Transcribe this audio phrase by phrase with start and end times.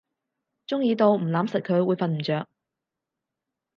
[0.65, 2.47] 中意到唔攬實佢會瞓唔著